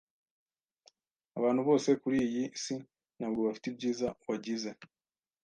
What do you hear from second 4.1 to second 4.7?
wagize.